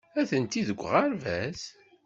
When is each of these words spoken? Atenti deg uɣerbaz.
Atenti 0.21 0.61
deg 0.67 0.79
uɣerbaz. 0.85 1.61